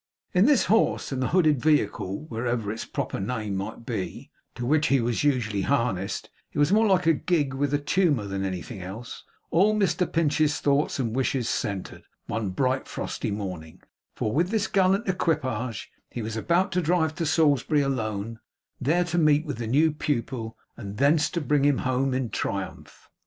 In 0.33 0.47
this 0.47 0.65
horse, 0.65 1.11
and 1.11 1.21
the 1.21 1.27
hooded 1.27 1.61
vehicle, 1.61 2.25
whatever 2.25 2.71
its 2.71 2.85
proper 2.85 3.19
name 3.19 3.55
might 3.55 3.85
be, 3.85 4.31
to 4.55 4.65
which 4.65 4.87
he 4.87 4.99
was 4.99 5.23
usually 5.23 5.61
harnessed 5.61 6.31
it 6.51 6.57
was 6.57 6.71
more 6.71 6.87
like 6.87 7.05
a 7.05 7.13
gig 7.13 7.53
with 7.53 7.71
a 7.71 7.77
tumour 7.77 8.25
than 8.25 8.43
anything 8.43 8.81
else 8.81 9.23
all 9.51 9.75
Mr 9.75 10.11
Pinch's 10.11 10.59
thoughts 10.59 10.97
and 10.97 11.15
wishes 11.15 11.47
centred, 11.47 12.01
one 12.25 12.49
bright 12.49 12.87
frosty 12.87 13.29
morning; 13.29 13.79
for 14.15 14.33
with 14.33 14.49
this 14.49 14.65
gallant 14.65 15.07
equipage 15.07 15.91
he 16.09 16.23
was 16.23 16.35
about 16.35 16.71
to 16.71 16.81
drive 16.81 17.13
to 17.13 17.25
Salisbury 17.27 17.81
alone, 17.81 18.39
there 18.79 19.03
to 19.03 19.19
meet 19.19 19.45
with 19.45 19.59
the 19.59 19.67
new 19.67 19.91
pupil, 19.91 20.57
and 20.75 20.97
thence 20.97 21.29
to 21.29 21.39
bring 21.39 21.63
him 21.63 21.77
home 21.77 22.15
in 22.15 22.31
triumph. 22.31 23.07